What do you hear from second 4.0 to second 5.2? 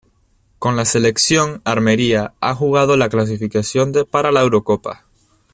para la Eurocopa.